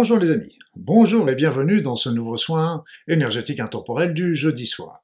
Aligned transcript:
Bonjour 0.00 0.18
les 0.18 0.30
amis, 0.30 0.56
bonjour 0.76 1.28
et 1.28 1.34
bienvenue 1.34 1.80
dans 1.80 1.96
ce 1.96 2.08
nouveau 2.08 2.36
soin 2.36 2.84
énergétique 3.08 3.58
intemporel 3.58 4.14
du 4.14 4.36
jeudi 4.36 4.64
soir. 4.64 5.02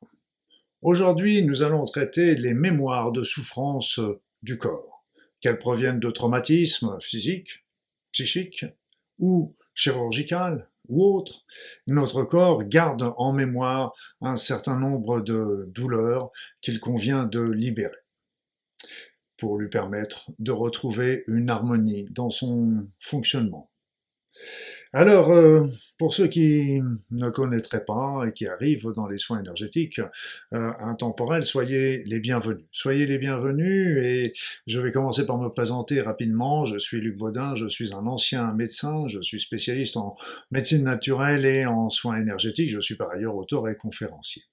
Aujourd'hui, 0.83 1.43
nous 1.43 1.65
allons 1.65 1.85
traiter 1.85 2.37
les 2.37 2.55
mémoires 2.55 3.11
de 3.11 3.25
souffrance 3.25 3.99
du 4.43 4.57
corps, 4.57 5.05
qu'elles 5.41 5.59
proviennent 5.59 5.99
de 5.99 6.13
traumatismes 6.13 6.97
physiques, 7.01 7.67
psychiques 8.13 8.67
ou 9.19 9.57
chirurgicales 9.75 10.71
ou 10.89 11.05
autres. 11.05 11.45
Notre 11.89 12.23
corps 12.23 12.63
garde 12.63 13.15
en 13.17 13.33
mémoire 13.33 13.95
un 14.21 14.37
certain 14.37 14.79
nombre 14.79 15.23
de 15.23 15.65
douleurs 15.75 16.31
qu'il 16.61 16.79
convient 16.79 17.27
de 17.27 17.41
libérer 17.41 17.99
pour 19.39 19.59
lui 19.59 19.69
permettre 19.69 20.31
de 20.39 20.53
retrouver 20.53 21.25
une 21.27 21.51
harmonie 21.51 22.07
dans 22.11 22.31
son 22.31 22.89
fonctionnement. 23.01 23.73
Alors, 24.97 25.33
euh, 25.33 25.67
pour 25.99 26.15
ceux 26.15 26.29
qui 26.29 26.81
ne 27.11 27.29
connaîtraient 27.29 27.85
pas 27.85 28.27
et 28.29 28.33
qui 28.33 28.47
arrivent 28.47 28.93
dans 28.95 29.09
les 29.09 29.19
soins 29.19 29.41
énergétiques 29.41 29.99
euh, 30.53 30.73
intemporels, 30.79 31.43
soyez 31.43 32.05
les 32.05 32.21
bienvenus. 32.21 32.65
Soyez 32.71 33.05
les 33.05 33.19
bienvenus 33.19 33.99
et 34.05 34.35
je 34.69 34.79
vais 34.79 34.93
commencer 34.93 35.27
par 35.27 35.37
me 35.37 35.49
présenter 35.49 36.01
rapidement. 36.01 36.65
Je 36.65 36.79
suis 36.79 37.01
Luc 37.01 37.17
Baudin, 37.17 37.57
je 37.57 37.67
suis 37.67 37.93
un 37.93 38.07
ancien 38.07 38.53
médecin, 38.53 39.09
je 39.09 39.21
suis 39.21 39.41
spécialiste 39.41 39.97
en 39.97 40.15
médecine 40.53 40.85
naturelle 40.85 41.45
et 41.45 41.67
en 41.67 41.91
soins 41.91 42.21
énergétiques. 42.21 42.71
Je 42.71 42.79
suis 42.79 42.95
par 42.95 43.11
ailleurs 43.11 43.35
auteur 43.35 43.69
et 43.69 43.77
conférencier. 43.77 44.45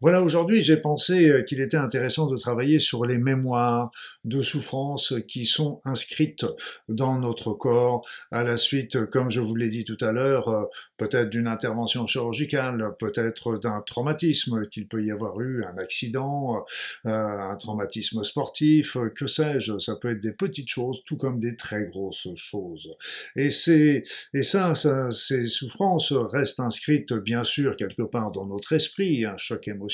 Voilà, 0.00 0.22
aujourd'hui, 0.22 0.62
j'ai 0.62 0.76
pensé 0.76 1.28
euh, 1.28 1.42
qu'il 1.42 1.60
était 1.60 1.76
intéressant 1.76 2.28
de 2.28 2.36
travailler 2.36 2.78
sur 2.78 3.04
les 3.04 3.18
mémoires 3.18 3.90
de 4.24 4.42
souffrance 4.42 5.12
qui 5.26 5.44
sont 5.44 5.80
inscrites 5.84 6.46
dans 6.88 7.18
notre 7.18 7.52
corps 7.52 8.06
à 8.30 8.44
la 8.44 8.58
suite, 8.58 9.06
comme 9.06 9.28
je 9.28 9.40
vous 9.40 9.56
l'ai 9.56 9.70
dit 9.70 9.84
tout 9.84 9.96
à 10.00 10.12
l'heure, 10.12 10.48
euh, 10.50 10.64
peut-être 10.98 11.30
d'une 11.30 11.48
intervention 11.48 12.06
chirurgicale, 12.06 12.94
peut-être 13.00 13.58
d'un 13.58 13.80
traumatisme 13.80 14.68
qu'il 14.68 14.86
peut 14.86 15.02
y 15.02 15.10
avoir 15.10 15.40
eu, 15.40 15.64
un 15.64 15.76
accident, 15.78 16.64
euh, 17.06 17.10
un 17.10 17.56
traumatisme 17.56 18.22
sportif, 18.22 18.96
que 19.16 19.26
sais-je, 19.26 19.78
ça 19.78 19.96
peut 19.96 20.12
être 20.12 20.20
des 20.20 20.32
petites 20.32 20.68
choses, 20.68 21.02
tout 21.06 21.16
comme 21.16 21.40
des 21.40 21.56
très 21.56 21.86
grosses 21.86 22.28
choses. 22.36 22.94
Et 23.34 23.50
c'est, 23.50 24.04
et 24.32 24.44
ça, 24.44 24.76
ça, 24.76 25.10
ces 25.10 25.48
souffrances 25.48 26.12
restent 26.12 26.60
inscrites, 26.60 27.14
bien 27.14 27.42
sûr, 27.42 27.74
quelque 27.74 28.02
part 28.02 28.30
dans 28.30 28.46
notre 28.46 28.74
esprit, 28.74 29.24
un 29.24 29.36
choc 29.36 29.66
émotionnel 29.66 29.87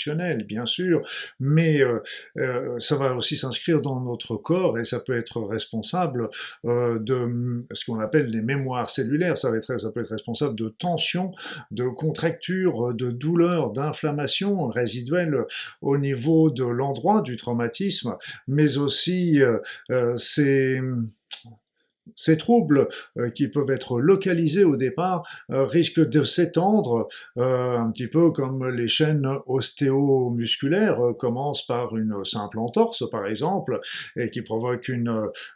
bien 0.47 0.67
sûr, 0.67 1.03
mais 1.41 1.83
euh, 1.83 2.01
euh, 2.39 2.79
ça 2.79 2.97
va 2.97 3.15
aussi 3.15 3.37
s'inscrire 3.37 3.81
dans 3.81 4.01
notre 4.01 4.37
corps 4.37 4.79
et 4.79 4.85
ça 4.85 5.01
peut 5.01 5.17
être 5.17 5.41
responsable 5.41 6.29
euh, 6.65 6.99
de 6.99 7.65
ce 7.73 7.85
qu'on 7.85 8.01
appelle 8.01 8.31
les 8.31 8.41
mémoires 8.41 8.91
cellulaires. 8.91 9.39
Ça, 9.39 9.51
peut 9.51 9.59
être 10.01 10.11
responsable 10.11 10.57
de 10.57 10.69
tensions, 10.69 11.33
de 11.71 11.89
contractures, 11.89 12.95
de 12.95 13.11
douleurs, 13.11 13.73
d'inflammations 13.73 14.69
résiduelles 14.69 15.45
au 15.81 15.99
niveau 15.99 16.51
de 16.51 16.65
l'endroit 16.65 17.23
du 17.23 17.37
traumatisme, 17.37 18.17
mais 18.49 18.79
aussi 18.79 19.41
c'est 20.17 20.81
ces 22.17 22.37
troubles 22.37 22.89
euh, 23.19 23.31
qui 23.31 23.49
peuvent 23.49 23.71
être 23.71 24.01
localisés 24.01 24.65
au 24.65 24.77
départ 24.77 25.27
euh, 25.51 25.65
risquent 25.65 26.07
de 26.07 26.25
s'étendre 26.25 27.09
euh, 27.39 27.77
un 27.77 27.91
petit 27.91 28.09
peu 28.09 28.31
comme 28.31 28.69
les 28.69 28.89
chaînes 28.89 29.27
ostéomusculaires 29.47 31.01
commencent 31.19 31.67
par 31.67 31.97
une 31.97 32.25
simple 32.25 32.59
entorse 32.59 33.09
par 33.11 33.27
exemple 33.27 33.81
et 34.17 34.31
qui 34.31 34.43
provoque 34.43 34.91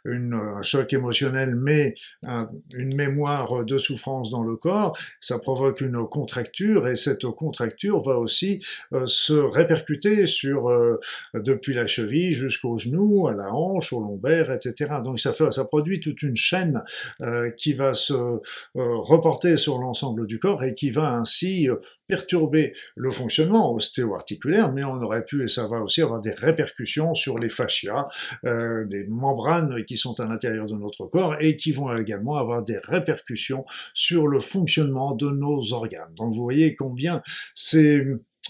un 0.05 0.61
choc 0.61 0.93
émotionnel 0.93 1.55
mais 1.55 1.95
une 2.73 2.95
mémoire 2.95 3.65
de 3.65 3.77
souffrance 3.77 4.29
dans 4.29 4.43
le 4.43 4.55
corps, 4.55 4.97
ça 5.19 5.39
provoque 5.39 5.81
une 5.81 6.07
contracture 6.07 6.87
et 6.87 6.95
cette 6.95 7.25
contracture 7.25 8.01
va 8.01 8.17
aussi 8.17 8.63
se 9.05 9.33
répercuter 9.33 10.25
sur 10.25 10.69
depuis 11.33 11.73
la 11.73 11.87
cheville 11.87 12.33
jusqu'au 12.33 12.77
genou, 12.77 13.27
à 13.27 13.35
la 13.35 13.53
hanche, 13.53 13.93
au 13.93 13.99
lombaire, 13.99 14.51
etc. 14.51 14.95
Donc 15.03 15.19
ça 15.19 15.33
produit 15.65 15.99
toute 15.99 16.21
une 16.21 16.35
chaîne 16.39 16.83
euh, 17.21 17.51
qui 17.51 17.73
va 17.73 17.93
se 17.93 18.13
euh, 18.13 18.39
reporter 18.73 19.57
sur 19.57 19.77
l'ensemble 19.77 20.25
du 20.25 20.39
corps 20.39 20.63
et 20.63 20.73
qui 20.73 20.91
va 20.91 21.13
ainsi 21.13 21.69
euh, 21.69 21.75
perturber 22.07 22.73
le 22.95 23.11
fonctionnement 23.11 23.71
ostéo-articulaire, 23.73 24.71
mais 24.71 24.83
on 24.83 25.01
aurait 25.01 25.25
pu, 25.25 25.43
et 25.43 25.47
ça 25.47 25.67
va 25.67 25.81
aussi 25.81 26.01
avoir 26.01 26.21
des 26.21 26.33
répercussions 26.33 27.13
sur 27.13 27.37
les 27.37 27.49
fascias, 27.49 28.07
des 28.43 29.05
membranes 29.07 29.85
qui 29.85 29.95
sont 29.95 30.19
à 30.19 30.25
l'intérieur 30.25 30.65
de 30.65 30.73
notre 30.73 31.05
corps 31.05 31.35
et 31.39 31.55
qui 31.55 31.71
vont 31.71 31.95
également 31.95 32.37
avoir 32.37 32.63
des 32.63 32.79
répercussions 32.79 33.63
sur 33.93 34.27
le 34.27 34.39
fonctionnement 34.39 35.13
de 35.13 35.29
nos 35.29 35.71
organes. 35.71 36.13
Donc 36.15 36.33
vous 36.33 36.41
voyez 36.41 36.75
combien 36.75 37.21
c'est 37.53 38.03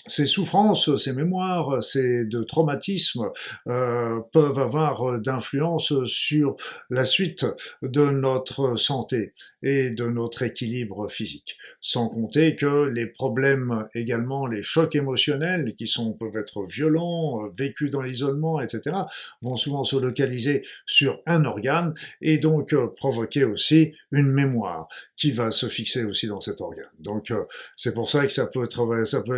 ces 0.06 0.26
souffrances, 0.26 0.96
ces 0.98 1.14
mémoires, 1.14 1.84
ces 1.84 2.26
traumatismes 2.48 3.30
euh, 3.68 4.20
peuvent 4.32 4.60
avoir 4.60 5.20
d'influence 5.20 5.94
sur 6.06 6.56
la 6.90 7.06
suite 7.06 7.46
de 7.82 8.10
notre 8.10 8.76
santé 8.78 9.34
et 9.62 9.90
de 9.90 10.06
notre 10.06 10.44
équilibre 10.44 11.10
physique. 11.10 11.58
Sans 11.82 12.08
compter 12.08 12.56
que 12.56 12.86
les 12.86 13.08
problèmes 13.08 13.88
également, 13.94 14.48
les 14.48 14.64
chocs 14.64 14.96
émotionnels 14.96 15.76
qui 15.76 15.88
sont 15.88 16.14
peuvent 16.14 16.38
être 16.38 16.66
violents, 16.66 17.46
euh, 17.46 17.50
vécus 17.58 17.92
dans 17.92 18.02
l'isolement, 18.02 18.62
etc., 18.62 18.96
vont 19.42 19.56
souvent 19.56 19.84
se 19.84 19.98
localiser 19.98 20.66
sur 20.86 21.22
un 21.26 21.46
organe 21.46 21.94
et 22.22 22.38
donc 22.38 22.74
euh, 22.74 22.88
provoquer 22.88 23.44
aussi 23.44 23.94
une 24.12 24.32
mémoire 24.32 24.88
qui 25.16 25.32
va 25.32 25.52
se 25.52 25.68
fixer 25.68 26.06
aussi 26.06 26.28
dans 26.28 26.40
cet 26.40 26.62
organe. 26.62 26.90
Donc 27.00 27.34
c'est 27.76 27.94
pour 27.94 28.10
ça 28.10 28.26
que 28.26 28.32
ça 28.32 28.48
peut 28.48 28.64
être, 28.64 29.06
ça 29.06 29.22
peut, 29.22 29.36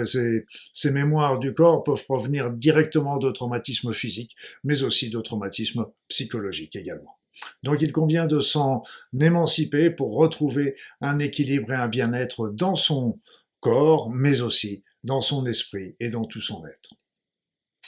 ces 0.73 0.91
mémoires 0.91 1.39
du 1.39 1.53
corps 1.53 1.83
peuvent 1.83 2.03
provenir 2.05 2.51
directement 2.51 3.17
de 3.17 3.31
traumatismes 3.31 3.93
physiques, 3.93 4.35
mais 4.63 4.83
aussi 4.83 5.09
de 5.09 5.19
traumatismes 5.19 5.85
psychologiques 6.09 6.75
également. 6.75 7.17
Donc 7.63 7.81
il 7.81 7.91
convient 7.91 8.27
de 8.27 8.39
s'en 8.39 8.83
émanciper 9.19 9.89
pour 9.89 10.15
retrouver 10.15 10.75
un 10.99 11.19
équilibre 11.19 11.71
et 11.71 11.75
un 11.75 11.87
bien-être 11.87 12.49
dans 12.49 12.75
son 12.75 13.19
corps, 13.59 14.09
mais 14.09 14.41
aussi 14.41 14.83
dans 15.03 15.21
son 15.21 15.45
esprit 15.45 15.95
et 15.99 16.09
dans 16.09 16.25
tout 16.25 16.41
son 16.41 16.65
être. 16.65 16.95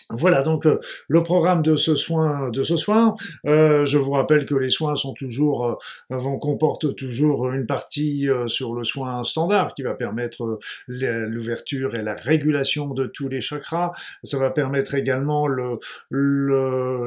Voilà 0.10 0.42
donc 0.42 0.66
euh, 0.66 0.80
le 1.08 1.24
programme 1.24 1.62
de 1.62 1.76
ce 1.76 1.96
soin 1.96 2.50
de 2.50 2.64
soir. 2.64 3.16
Euh, 3.46 3.86
je 3.86 3.98
vous 3.98 4.12
rappelle 4.12 4.46
que 4.46 4.56
les 4.56 4.70
soins 4.70 4.96
sont 4.96 5.14
toujours 5.14 5.66
euh, 5.66 5.76
vont 6.18 6.38
comportent 6.38 6.96
toujours 6.96 7.52
une 7.52 7.66
partie 7.66 8.28
sur 8.48 8.74
le 8.74 8.84
soin 8.84 9.24
standard 9.24 9.74
qui 9.74 9.82
va 9.82 9.94
permettre 9.94 10.60
l'ouverture 10.88 11.96
et 11.96 12.04
la 12.04 12.16
régulation 12.16 12.94
de 12.94 13.06
tous 13.06 13.30
les 13.30 13.42
chakras. 13.42 13.94
Ça 14.24 14.38
va 14.38 14.52
permettre 14.52 14.94
également 14.96 15.48
le 15.48 15.80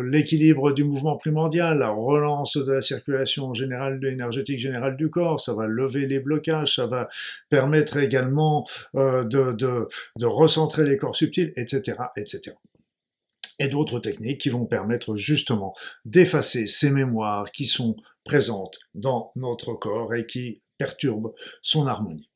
l'équilibre 0.02 0.72
du 0.72 0.84
mouvement 0.84 1.16
primordial, 1.16 1.78
la 1.78 1.90
relance 1.90 2.56
de 2.56 2.72
la 2.72 2.80
circulation 2.80 3.54
générale 3.54 4.00
énergétique 4.04 4.58
générale 4.58 4.96
du 4.96 5.10
corps. 5.10 5.40
Ça 5.40 5.54
va 5.54 5.66
lever 5.66 6.06
les 6.06 6.18
blocages. 6.18 6.76
Ça 6.76 6.86
va 6.86 7.08
permettre 7.50 7.98
également 7.98 8.66
de, 8.94 9.52
de 9.52 9.88
de 10.16 10.26
recentrer 10.26 10.84
les 10.84 10.96
corps 10.96 11.16
subtils, 11.16 11.52
etc., 11.56 11.98
etc 12.16 12.54
et 13.58 13.68
d'autres 13.68 14.00
techniques 14.00 14.40
qui 14.40 14.50
vont 14.50 14.66
permettre 14.66 15.16
justement 15.16 15.74
d'effacer 16.04 16.66
ces 16.66 16.90
mémoires 16.90 17.50
qui 17.52 17.66
sont 17.66 17.96
présentes 18.24 18.78
dans 18.94 19.32
notre 19.36 19.74
corps 19.74 20.14
et 20.14 20.26
qui 20.26 20.62
perturbent 20.78 21.32
son 21.62 21.86
harmonie. 21.86 22.30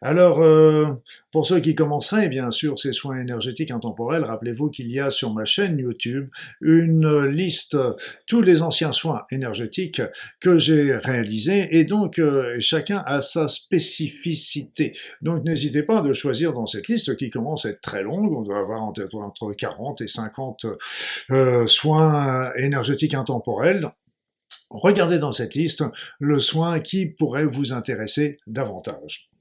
Alors, 0.00 0.42
euh, 0.42 0.86
pour 1.30 1.46
ceux 1.46 1.60
qui 1.60 1.76
commenceraient, 1.76 2.28
bien 2.28 2.50
sûr, 2.50 2.78
ces 2.78 2.92
soins 2.92 3.20
énergétiques 3.20 3.70
intemporels, 3.70 4.24
rappelez-vous 4.24 4.70
qu'il 4.70 4.90
y 4.90 4.98
a 4.98 5.10
sur 5.10 5.32
ma 5.32 5.44
chaîne 5.44 5.78
YouTube 5.78 6.28
une 6.60 7.24
liste, 7.26 7.76
tous 8.26 8.42
les 8.42 8.62
anciens 8.62 8.90
soins 8.90 9.22
énergétiques 9.30 10.02
que 10.40 10.56
j'ai 10.58 10.96
réalisés, 10.96 11.68
et 11.70 11.84
donc 11.84 12.18
euh, 12.18 12.56
chacun 12.58 13.04
a 13.06 13.20
sa 13.22 13.46
spécificité. 13.46 14.96
Donc 15.22 15.44
n'hésitez 15.44 15.84
pas 15.84 16.02
de 16.02 16.12
choisir 16.12 16.52
dans 16.52 16.66
cette 16.66 16.88
liste 16.88 17.16
qui 17.16 17.30
commence 17.30 17.64
à 17.64 17.70
être 17.70 17.80
très 17.80 18.02
longue, 18.02 18.32
on 18.32 18.42
doit 18.42 18.58
avoir 18.58 18.82
entre 18.82 19.52
40 19.52 20.00
et 20.00 20.08
50 20.08 20.66
euh, 21.30 21.66
soins 21.68 22.52
énergétiques 22.56 23.14
intemporels, 23.14 23.92
regardez 24.70 25.18
dans 25.18 25.32
cette 25.32 25.54
liste 25.54 25.84
le 26.18 26.40
soin 26.40 26.80
qui 26.80 27.06
pourrait 27.06 27.46
vous 27.46 27.72
intéresser 27.72 28.38
davantage. 28.48 29.31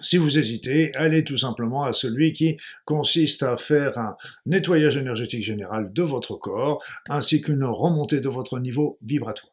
Si 0.00 0.16
vous 0.16 0.38
hésitez, 0.38 0.94
allez 0.94 1.24
tout 1.24 1.36
simplement 1.36 1.82
à 1.82 1.92
celui 1.92 2.32
qui 2.32 2.56
consiste 2.84 3.42
à 3.42 3.56
faire 3.56 3.98
un 3.98 4.16
nettoyage 4.46 4.96
énergétique 4.96 5.42
général 5.42 5.92
de 5.92 6.02
votre 6.02 6.36
corps 6.36 6.82
ainsi 7.08 7.42
qu'une 7.42 7.64
remontée 7.64 8.20
de 8.20 8.28
votre 8.28 8.58
niveau 8.58 8.98
vibratoire. 9.02 9.49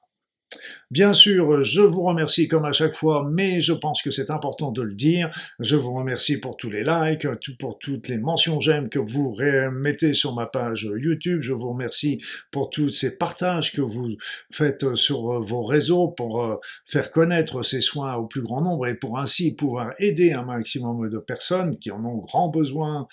Bien 0.89 1.11
sûr, 1.11 1.63
je 1.63 1.81
vous 1.81 2.03
remercie 2.03 2.47
comme 2.47 2.63
à 2.63 2.71
chaque 2.71 2.95
fois, 2.95 3.27
mais 3.29 3.59
je 3.59 3.73
pense 3.73 4.01
que 4.01 4.11
c'est 4.11 4.31
important 4.31 4.71
de 4.71 4.81
le 4.81 4.93
dire. 4.93 5.29
Je 5.59 5.75
vous 5.75 5.91
remercie 5.91 6.39
pour 6.39 6.55
tous 6.55 6.69
les 6.69 6.85
likes, 6.85 7.27
pour 7.59 7.77
toutes 7.77 8.07
les 8.07 8.17
mentions 8.17 8.61
j'aime 8.61 8.87
que 8.87 8.99
vous 8.99 9.37
mettez 9.73 10.13
sur 10.13 10.33
ma 10.33 10.45
page 10.45 10.83
YouTube. 10.83 11.41
Je 11.41 11.51
vous 11.51 11.69
remercie 11.69 12.21
pour 12.51 12.69
tous 12.69 12.89
ces 12.89 13.17
partages 13.17 13.73
que 13.73 13.81
vous 13.81 14.15
faites 14.49 14.95
sur 14.95 15.43
vos 15.43 15.63
réseaux 15.63 16.07
pour 16.07 16.41
euh, 16.41 16.55
faire 16.85 17.11
connaître 17.11 17.63
ces 17.63 17.81
soins 17.81 18.15
au 18.15 18.25
plus 18.25 18.41
grand 18.41 18.61
nombre 18.61 18.87
et 18.87 18.95
pour 18.95 19.19
ainsi 19.19 19.53
pouvoir 19.53 19.93
aider 19.99 20.31
un 20.31 20.43
maximum 20.43 21.09
de 21.09 21.17
personnes 21.17 21.77
qui 21.77 21.91
en 21.91 22.03
ont 22.05 22.17
grand 22.17 22.47
besoin 22.47 23.07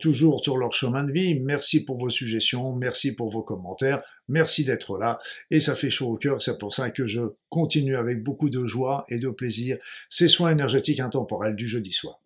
toujours 0.00 0.42
sur 0.42 0.56
leur 0.56 0.72
chemin 0.72 1.04
de 1.04 1.12
vie. 1.12 1.40
Merci 1.40 1.84
pour 1.84 1.98
vos 1.98 2.10
suggestions, 2.10 2.72
merci 2.72 3.14
pour 3.14 3.30
vos 3.30 3.42
commentaires, 3.42 4.02
merci 4.28 4.64
d'être 4.64 4.98
là 4.98 5.18
et 5.50 5.60
ça 5.60 5.74
fait 5.74 5.90
chaud 5.90 6.08
au 6.08 6.16
cœur. 6.16 6.42
C'est 6.42 6.58
pour 6.58 6.74
ça 6.74 6.90
que 6.90 7.06
je 7.06 7.22
continue 7.48 7.96
avec 7.96 8.22
beaucoup 8.22 8.50
de 8.50 8.66
joie 8.66 9.04
et 9.08 9.18
de 9.18 9.28
plaisir 9.28 9.78
ces 10.10 10.28
soins 10.28 10.50
énergétiques 10.50 11.00
intemporels 11.00 11.56
du 11.56 11.68
jeudi 11.68 11.92
soir. 11.92 12.20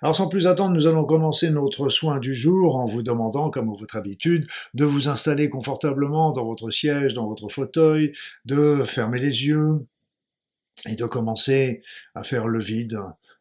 Alors 0.00 0.16
sans 0.16 0.28
plus 0.28 0.46
attendre, 0.46 0.74
nous 0.74 0.86
allons 0.86 1.04
commencer 1.04 1.50
notre 1.50 1.90
soin 1.90 2.20
du 2.20 2.34
jour 2.34 2.76
en 2.76 2.86
vous 2.86 3.02
demandant, 3.02 3.50
comme 3.50 3.68
à 3.70 3.76
votre 3.76 3.96
habitude, 3.96 4.48
de 4.74 4.84
vous 4.84 5.08
installer 5.08 5.50
confortablement 5.50 6.32
dans 6.32 6.44
votre 6.44 6.70
siège, 6.70 7.14
dans 7.14 7.28
votre 7.28 7.48
fauteuil, 7.48 8.12
de 8.44 8.82
fermer 8.84 9.18
les 9.18 9.46
yeux 9.46 9.86
et 10.88 10.94
de 10.94 11.04
commencer 11.04 11.82
à 12.14 12.24
faire 12.24 12.46
le 12.46 12.60
vide 12.60 12.98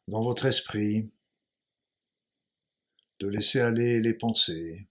dans 0.08 0.24
votre 0.24 0.46
esprit, 0.46 1.10
de 3.20 3.28
laisser 3.28 3.62
aller 3.62 4.02
les 4.02 4.14
pensées 4.14 4.88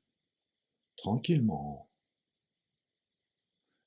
tranquillement 0.97 1.86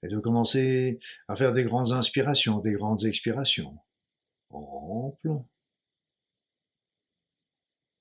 et 0.03 0.07
de 0.07 0.19
commencer 0.19 0.99
à 1.27 1.35
faire 1.35 1.51
des 1.51 1.63
grandes 1.63 1.91
inspirations, 1.91 2.59
des 2.59 2.73
grandes 2.73 3.03
expirations, 3.05 3.77
amples 4.49 5.43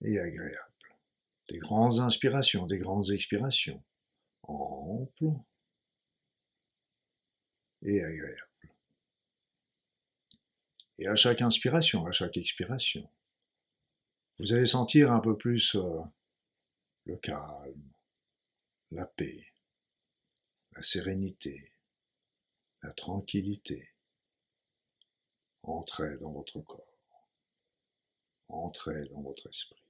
et 0.03 0.19
agréables. 0.19 0.57
Des 1.49 1.59
grandes 1.59 1.99
inspirations, 2.01 2.67
des 2.67 2.79
grandes 2.79 3.11
expirations, 3.11 3.83
amples 4.43 5.33
et 7.83 8.03
agréables. 8.03 8.45
Et 10.99 11.07
à 11.07 11.15
chaque 11.15 11.43
inspiration, 11.43 12.07
à 12.07 12.13
chaque 12.13 12.37
expiration, 12.37 13.09
vous 14.39 14.53
allez 14.53 14.67
sentir 14.67 15.13
un 15.13 15.21
peu 15.21 15.37
plus 15.37 15.75
euh, 15.75 16.01
le 17.07 17.17
calme, 17.17 17.93
la 18.91 19.07
paix, 19.07 19.47
la 20.73 20.83
sérénité, 20.83 21.73
la 22.83 22.93
tranquillité. 22.93 23.89
Entrez 25.63 26.17
dans 26.19 26.33
votre 26.33 26.61
corps. 26.61 27.29
Entrez 28.49 29.05
dans 29.11 29.21
votre 29.21 29.49
esprit. 29.49 29.83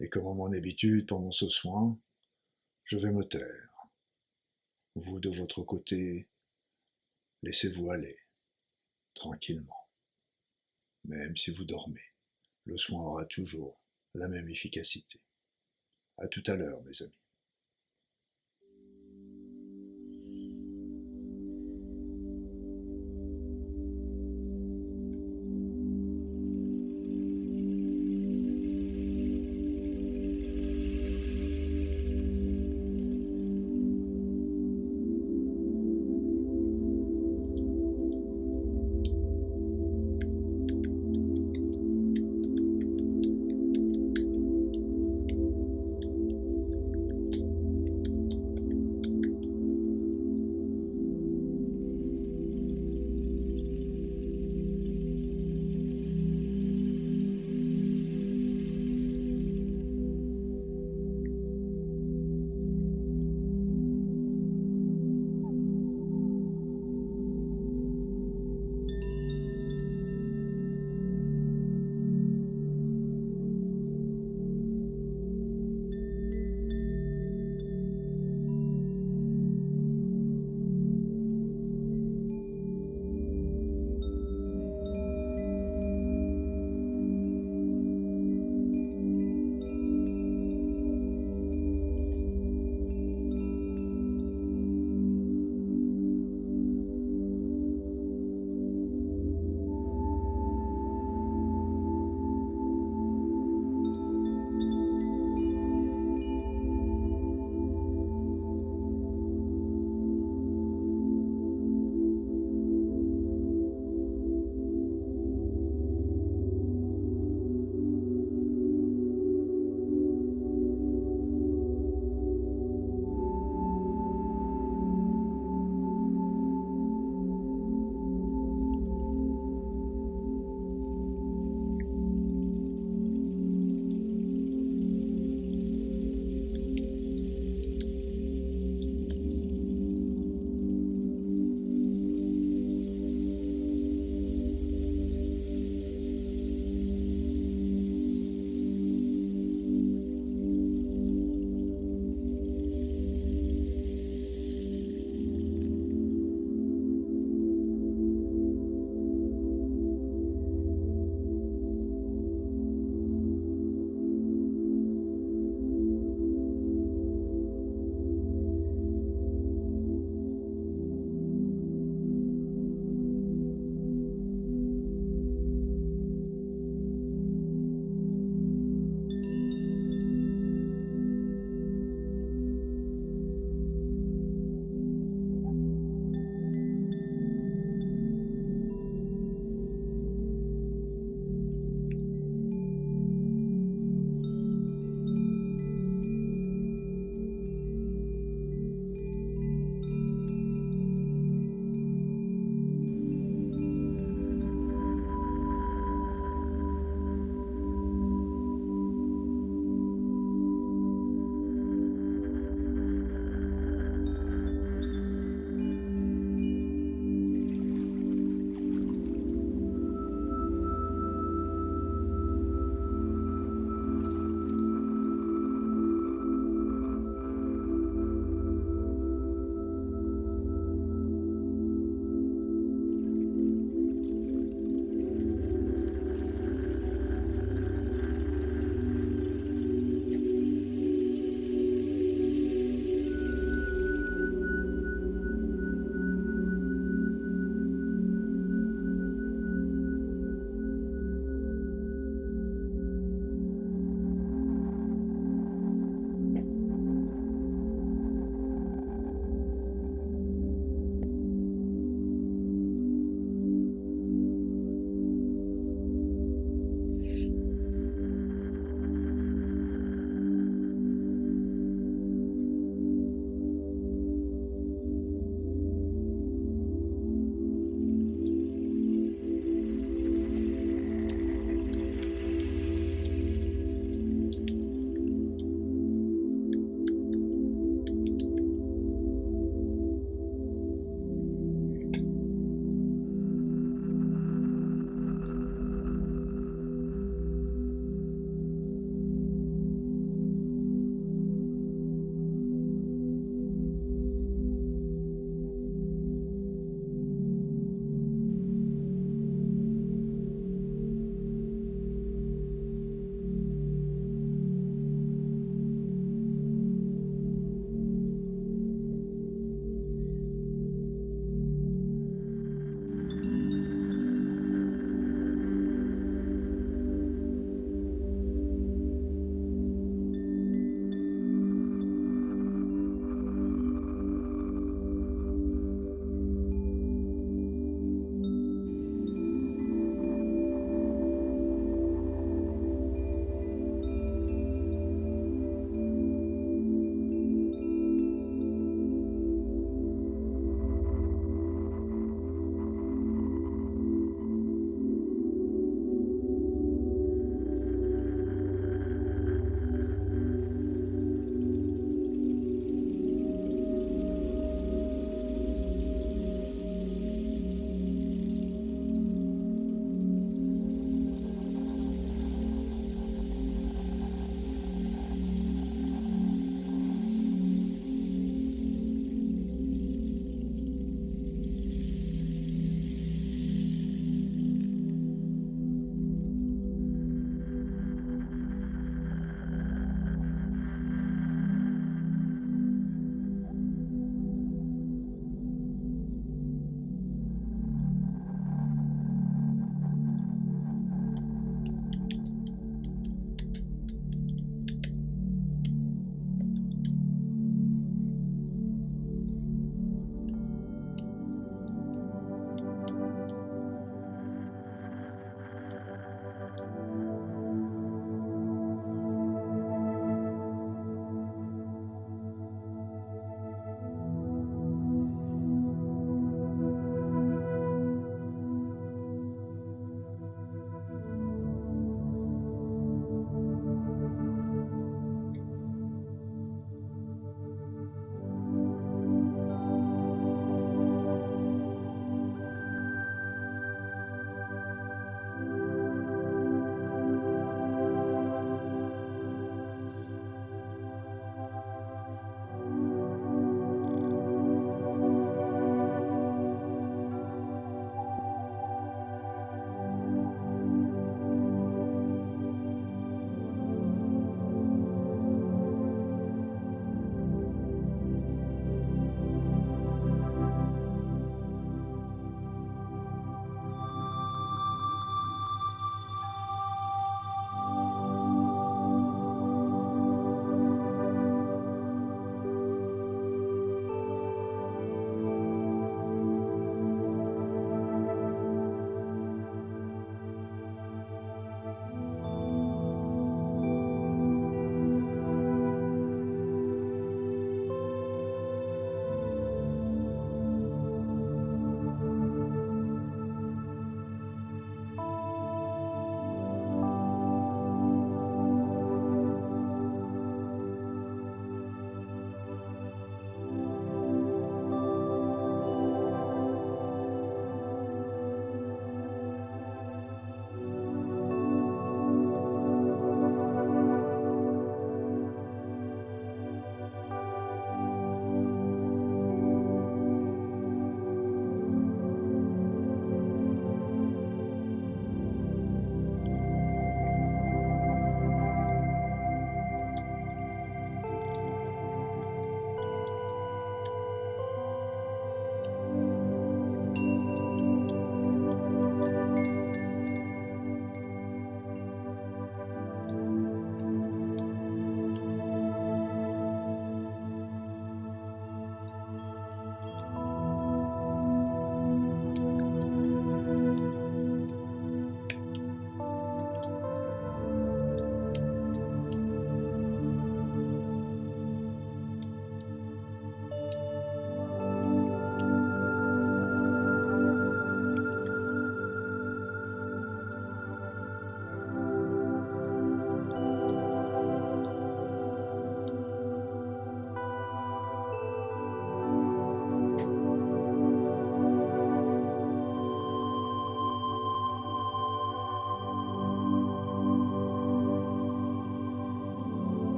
Et 0.00 0.08
comme 0.08 0.26
à 0.28 0.34
mon 0.34 0.52
habitude 0.52 1.08
pendant 1.08 1.32
ce 1.32 1.48
soin, 1.48 1.98
je 2.84 2.96
vais 2.96 3.10
me 3.10 3.24
taire. 3.24 3.88
Vous 4.94 5.20
de 5.20 5.30
votre 5.30 5.62
côté, 5.62 6.28
laissez-vous 7.42 7.90
aller, 7.90 8.18
tranquillement. 9.14 9.88
Même 11.04 11.36
si 11.36 11.50
vous 11.50 11.64
dormez, 11.64 12.14
le 12.64 12.76
soin 12.76 13.02
aura 13.02 13.24
toujours 13.24 13.80
la 14.14 14.28
même 14.28 14.48
efficacité. 14.48 15.20
À 16.18 16.28
tout 16.28 16.42
à 16.46 16.54
l'heure, 16.54 16.82
mes 16.82 17.02
amis. 17.02 17.29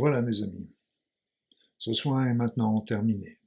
Voilà 0.00 0.22
mes 0.22 0.42
amis, 0.42 0.74
ce 1.76 1.92
soin 1.92 2.26
est 2.26 2.32
maintenant 2.32 2.80
terminé. 2.80 3.38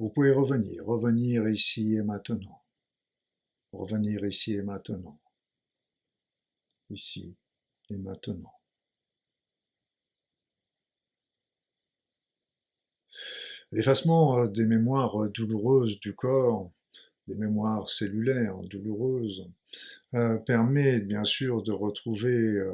Vous 0.00 0.08
pouvez 0.10 0.32
revenir, 0.32 0.84
revenir 0.84 1.48
ici 1.48 1.94
et 1.94 2.02
maintenant. 2.02 2.64
Revenir 3.70 4.26
ici 4.26 4.54
et 4.54 4.62
maintenant. 4.62 5.20
Ici 6.90 7.36
et 7.90 7.96
maintenant. 7.96 8.52
L'effacement 13.70 14.40
euh, 14.40 14.48
des 14.48 14.64
mémoires 14.64 15.30
douloureuses 15.30 16.00
du 16.00 16.16
corps, 16.16 16.72
des 17.28 17.36
mémoires 17.36 17.88
cellulaires 17.88 18.58
douloureuses, 18.64 19.48
euh, 20.14 20.36
permet 20.36 21.00
bien 21.00 21.24
sûr 21.24 21.62
de 21.62 21.72
retrouver 21.72 22.36
euh, 22.36 22.70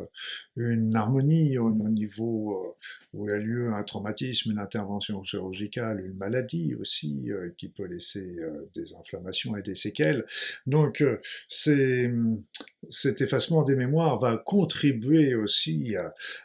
une 0.57 0.95
harmonie 0.95 1.57
au, 1.57 1.71
niveau 1.71 2.53
euh, 2.53 2.77
où 3.15 3.31
a 3.31 3.39
lieu 3.39 3.73
un 3.73 3.83
traumatisme, 3.83 4.51
une 4.51 4.59
intervention 4.59 5.25
chirurgicale, 5.25 6.05
une 6.05 6.19
maladie 6.19 6.75
aussi 6.75 7.31
qui 7.57 7.69
peut 7.69 7.87
laisser 7.87 8.37
des 8.75 8.95
inflammations 8.95 9.57
et 9.57 9.63
des 9.63 9.75
séquelles. 9.75 10.25
Donc 10.67 11.03
cet 11.49 13.21
effacement 13.21 13.65
des 13.65 13.75
mémoires 13.75 14.21
va 14.21 14.37
contribuer 14.37 15.35
aussi 15.35 15.97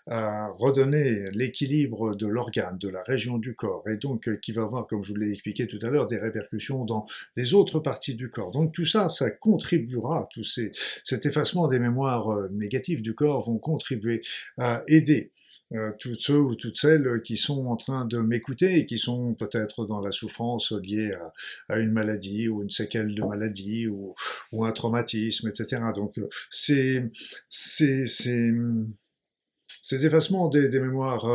à, 0.07 0.47
redonner 0.57 1.29
l'équilibre 1.31 2.15
de 2.15 2.25
l'organe, 2.25 2.79
de 2.79 2.89
la 2.89 3.03
région 3.03 3.37
du 3.37 3.53
corps, 3.53 3.87
et 3.87 3.97
donc 3.97 4.39
qui 4.39 4.53
va 4.53 4.63
avoir, 4.63 4.87
comme 4.87 5.03
je 5.03 5.09
vous 5.09 5.19
l'ai 5.19 5.31
expliqué 5.31 5.67
tout 5.67 5.79
à 5.83 5.89
l'heure, 5.89 6.07
des 6.07 6.17
répercussions 6.17 6.83
dans 6.83 7.05
les 7.35 7.53
autres 7.53 7.79
parties 7.79 8.15
du 8.15 8.31
corps. 8.31 8.49
Donc 8.49 8.73
tout 8.73 8.85
ça, 8.85 9.09
ça 9.09 9.29
contribuera, 9.29 10.27
tous 10.31 10.43
cet 10.45 11.25
effacement 11.25 11.67
des 11.67 11.79
mémoires 11.79 12.29
euh, 12.29 12.49
négatives 12.51 13.01
du 13.01 13.15
corps 13.15 13.45
vont 13.45 13.57
contribuer 13.57 14.21
à 14.57 14.83
aider 14.87 15.31
euh, 15.73 15.91
tous 15.99 16.15
ceux 16.19 16.39
ou 16.39 16.55
toutes 16.55 16.77
celles 16.77 17.21
qui 17.23 17.37
sont 17.37 17.65
en 17.65 17.75
train 17.75 18.05
de 18.05 18.19
m'écouter 18.19 18.77
et 18.77 18.85
qui 18.85 18.99
sont 18.99 19.33
peut-être 19.33 19.85
dans 19.85 19.99
la 19.99 20.11
souffrance 20.11 20.71
liée 20.71 21.11
à, 21.69 21.79
une 21.79 21.91
maladie 21.91 22.47
ou 22.47 22.61
une 22.61 22.69
séquelle 22.69 23.15
de 23.15 23.23
maladie 23.23 23.87
ou, 23.87 24.15
un 24.63 24.71
traumatisme, 24.71 25.49
etc. 25.49 25.81
Donc 25.95 26.17
euh, 26.19 26.29
c'est 26.49 27.11
ces 27.49 28.53
effacements 29.91 30.49
des, 30.49 30.69
mémoires 30.79 31.27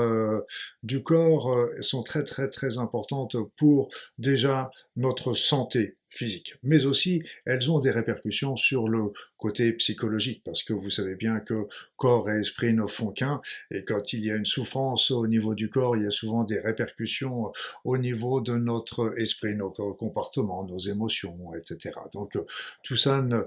du 0.83 1.03
corps 1.03 1.69
sont 1.81 2.03
très 2.03 2.25
très 2.25 2.49
très 2.49 2.79
importantes 2.79 3.37
pour 3.57 3.91
déjà 4.19 4.71
notre 4.97 5.35
santé 5.35 5.97
physique, 6.11 6.57
mais 6.63 6.87
aussi 6.87 7.23
elles 7.47 7.71
ont 7.71 7.81
des 7.81 7.91
répercussions 7.91 8.57
sur 8.57 8.89
le 8.89 9.13
côté 9.39 9.73
psychologique, 9.73 10.43
parce 10.45 10.63
que 10.63 10.73
vous 10.73 10.91
savez 10.91 11.15
bien 11.15 11.41
que 11.41 11.67
corps 11.97 12.31
et 12.31 12.41
esprit 12.41 12.73
ne 12.75 12.87
font 12.87 13.11
qu'un, 13.11 13.41
et 13.71 13.85
quand 13.85 14.13
il 14.13 14.25
y 14.25 14.31
a 14.31 14.37
une 14.37 14.47
souffrance 14.47 15.11
au 15.11 15.27
niveau 15.27 15.55
du 15.55 15.71
corps, 15.71 15.97
il 15.97 16.05
y 16.05 16.07
a 16.07 16.11
souvent 16.11 16.45
des 16.45 16.59
répercussions 16.59 17.53
au 17.85 17.99
niveau 17.99 18.41
de 18.41 18.55
notre 18.55 19.15
esprit, 19.19 19.55
nos 19.55 19.71
comportements, 19.71 20.65
nos 20.65 20.79
émotions, 20.79 21.55
etc. 21.55 21.95
Donc 22.13 22.37
tout 22.83 22.97
ça, 22.97 23.23
ne, 23.23 23.43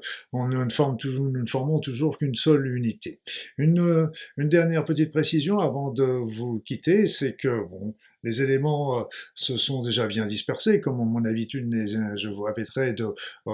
forme 0.69 0.97
nous 1.03 1.31
ne 1.31 1.45
formons 1.45 1.79
toujours 1.79 2.17
qu'une 2.17 2.35
seule 2.35 2.67
unité. 2.67 3.19
Une, 3.57 4.09
une 4.37 4.49
dernière 4.49 4.85
petite 4.85 5.11
précision 5.11 5.59
avant 5.59 5.91
de 5.91 6.03
vous 6.03 6.59
quitter, 6.59 7.07
c'est 7.07 7.35
que, 7.35 7.67
bon, 7.67 7.95
les 8.23 8.41
éléments 8.41 8.99
euh, 8.99 9.03
se 9.35 9.57
sont 9.57 9.83
déjà 9.83 10.07
bien 10.07 10.25
dispersés, 10.25 10.79
comme 10.79 10.97
mon 10.97 11.25
habitude, 11.25 11.69
je 12.15 12.29
vous 12.29 12.43
répéterai, 12.43 12.93
de 12.93 13.07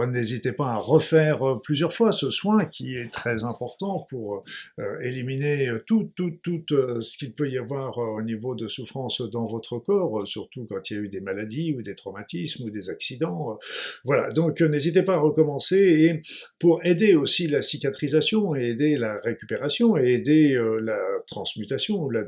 n'hésitez 0.07 0.53
pas 0.53 0.71
à 0.73 0.77
refaire 0.77 1.43
euh, 1.43 1.59
plusieurs 1.63 1.93
fois 1.93 2.11
ce 2.11 2.29
soin 2.29 2.65
qui 2.65 2.95
est 2.95 3.11
très 3.11 3.43
important 3.43 4.05
pour 4.09 4.43
euh, 4.79 4.99
éliminer 5.01 5.69
tout 5.85 6.11
ce 6.17 7.17
qu'il 7.17 7.33
peut 7.33 7.49
y 7.49 7.57
avoir 7.57 7.97
au 7.97 8.21
niveau 8.21 8.55
de 8.55 8.67
souffrance 8.67 9.21
dans 9.21 9.45
votre 9.45 9.79
corps, 9.79 10.27
surtout 10.27 10.65
quand 10.69 10.89
il 10.89 10.97
y 10.97 10.99
a 10.99 11.03
eu 11.03 11.09
des 11.09 11.21
maladies 11.21 11.73
ou 11.75 11.81
des 11.81 11.95
traumatismes 11.95 12.65
ou 12.65 12.69
des 12.69 12.89
accidents. 12.89 13.57
Voilà, 14.03 14.31
donc 14.31 14.61
n'hésitez 14.61 15.03
pas 15.03 15.15
à 15.15 15.19
recommencer 15.19 15.77
et 15.77 16.21
pour 16.59 16.85
aider 16.85 17.15
aussi 17.15 17.47
la 17.47 17.61
cicatrisation 17.61 18.55
et 18.55 18.69
aider 18.69 18.97
la 18.97 19.19
récupération 19.19 19.97
et 19.97 20.13
aider 20.13 20.57
la 20.81 20.99
transmutation 21.27 22.03
ou 22.03 22.09
la, 22.09 22.23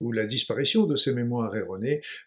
ou 0.00 0.12
la 0.12 0.26
disparition 0.26 0.86
de 0.86 0.96
ces 0.96 1.14
mémoires 1.14 1.54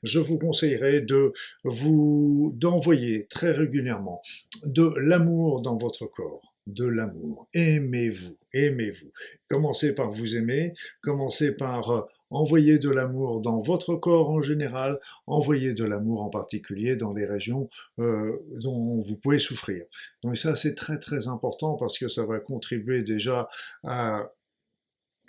je 0.04 0.20
vous 0.20 0.38
conseillerais 0.38 1.02
de 1.02 1.34
vous 1.64 2.54
d'envoyer 2.56 3.28
très 3.28 3.52
régulièrement 3.52 4.22
de 4.66 4.94
l'amour 4.98 5.62
dans 5.62 5.78
votre 5.78 6.06
corps 6.06 6.54
de 6.68 6.86
l'amour. 6.86 7.48
Aimez-vous, 7.54 8.38
aimez-vous. 8.54 9.12
Commencez 9.50 9.96
par 9.96 10.12
vous 10.12 10.36
aimer, 10.36 10.74
commencez 11.02 11.56
par 11.56 11.92
euh, 11.92 12.02
envoyer 12.30 12.78
de 12.78 12.90
l'amour 12.90 13.42
dans 13.42 13.62
votre 13.62 13.96
corps 13.96 14.30
en 14.30 14.42
général, 14.42 15.00
envoyer 15.26 15.74
de 15.74 15.86
l'amour 15.86 16.22
en 16.22 16.30
particulier 16.30 16.98
dans 16.98 17.14
les 17.14 17.26
régions 17.26 17.70
euh, 18.00 18.38
dont 18.62 19.02
vous 19.02 19.16
pouvez 19.16 19.40
souffrir. 19.40 19.86
Donc 20.24 20.38
ça 20.38 20.56
c'est 20.56 20.76
très 20.76 21.00
très 21.00 21.30
important 21.30 21.76
parce 21.76 21.98
que 21.98 22.10
ça 22.10 22.26
va 22.26 22.40
contribuer 22.40 23.02
déjà 23.04 23.48
à 23.84 24.30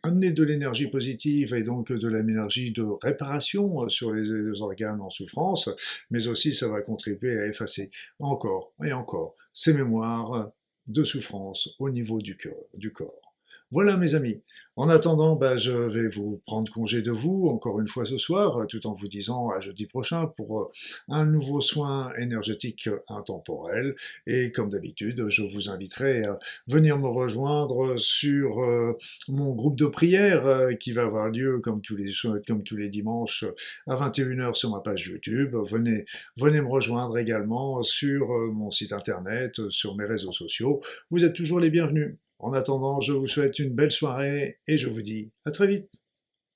amener 0.08 0.32
de 0.32 0.42
l'énergie 0.42 0.88
positive 0.88 1.54
et 1.54 1.62
donc 1.62 1.92
de 1.92 2.08
l'énergie 2.08 2.72
de 2.72 2.82
réparation 2.82 3.84
euh, 3.84 3.88
sur 3.88 4.12
les, 4.12 4.60
organes 4.60 5.00
en 5.00 5.10
souffrance, 5.10 5.70
mais 6.10 6.26
aussi 6.28 6.54
ça 6.54 6.68
va 6.68 6.80
contribuer 6.82 7.38
à 7.38 7.46
effacer 7.46 7.90
encore 8.18 8.72
et 8.84 8.92
encore 8.92 9.36
ces 9.52 9.72
mémoires 9.72 10.50
de 10.86 11.04
souffrance 11.04 11.70
au 11.78 11.90
niveau 11.90 12.20
du, 12.20 12.36
du 12.74 12.92
corps. 12.92 13.27
Voilà 13.70 13.98
mes 13.98 14.14
amis. 14.14 14.42
En 14.76 14.88
attendant, 14.88 15.34
bah, 15.34 15.56
je 15.56 15.72
vais 15.72 16.08
vous 16.08 16.40
prendre 16.46 16.72
congé 16.72 17.02
de 17.02 17.10
vous 17.10 17.48
encore 17.48 17.80
une 17.80 17.88
fois 17.88 18.04
ce 18.06 18.16
soir, 18.16 18.66
tout 18.68 18.86
en 18.86 18.94
vous 18.94 19.08
disant 19.08 19.50
à 19.50 19.60
jeudi 19.60 19.86
prochain 19.86 20.26
pour 20.26 20.60
euh, 20.60 20.70
un 21.08 21.26
nouveau 21.26 21.60
soin 21.60 22.12
énergétique 22.16 22.88
intemporel. 23.08 23.96
Et 24.26 24.52
comme 24.52 24.70
d'habitude, 24.70 25.28
je 25.28 25.42
vous 25.42 25.68
inviterai 25.68 26.22
à 26.22 26.38
venir 26.66 26.96
me 26.96 27.08
rejoindre 27.08 27.98
sur 27.98 28.62
euh, 28.62 28.96
mon 29.28 29.52
groupe 29.52 29.76
de 29.76 29.86
prière 29.86 30.46
euh, 30.46 30.72
qui 30.74 30.92
va 30.92 31.02
avoir 31.02 31.28
lieu 31.28 31.58
comme 31.58 31.82
tous 31.82 31.96
les, 31.96 32.12
comme 32.46 32.62
tous 32.62 32.76
les 32.76 32.88
dimanches 32.88 33.44
à 33.86 33.96
21h 33.96 34.54
sur 34.54 34.70
ma 34.70 34.78
page 34.80 35.08
YouTube. 35.08 35.56
Venez 35.70 36.06
me 36.38 36.68
rejoindre 36.68 37.18
également 37.18 37.82
sur 37.82 38.28
mon 38.28 38.70
site 38.70 38.92
internet, 38.92 39.68
sur 39.70 39.96
mes 39.96 40.06
réseaux 40.06 40.32
sociaux. 40.32 40.80
Vous 41.10 41.24
êtes 41.24 41.34
toujours 41.34 41.58
les 41.60 41.68
bienvenus. 41.68 42.16
En 42.40 42.52
attendant, 42.52 43.00
je 43.00 43.12
vous 43.12 43.28
souhaite 43.28 43.58
une 43.58 43.74
belle 43.74 43.92
soirée 43.92 44.58
et 44.66 44.78
je 44.78 44.88
vous 44.88 45.02
dis 45.02 45.30
à 45.44 45.50
très 45.50 45.68
vite. 45.68 45.90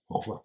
Au 0.09 0.19
revoir. 0.19 0.45